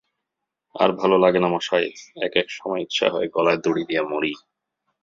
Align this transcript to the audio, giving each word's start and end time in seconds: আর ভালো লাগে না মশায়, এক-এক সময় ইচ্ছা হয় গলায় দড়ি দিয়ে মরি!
আর 0.75 0.89
ভালো 0.91 1.15
লাগে 1.17 1.39
না 1.41 1.49
মশায়, 1.53 1.89
এক-এক 2.17 2.47
সময় 2.49 2.81
ইচ্ছা 2.81 3.07
হয় 3.09 3.27
গলায় 3.27 3.59
দড়ি 3.63 3.83
দিয়ে 3.85 4.01
মরি! 4.03 4.33